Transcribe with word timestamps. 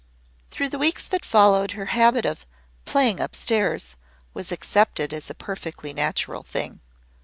Through 0.49 0.69
the 0.69 0.79
weeks 0.79 1.07
that 1.07 1.23
followed 1.23 1.73
her 1.73 1.85
habit 1.93 2.25
of 2.25 2.47
"playing 2.85 3.21
up 3.21 3.35
stairs" 3.35 3.95
was 4.33 4.51
accepted 4.51 5.13
as 5.13 5.29
a 5.29 5.35
perfectly 5.35 5.93
natural 5.93 6.41
thing. 6.41 6.81